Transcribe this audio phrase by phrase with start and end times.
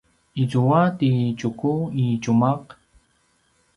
[0.41, 2.63] izua ti Tjuku i tjumaq?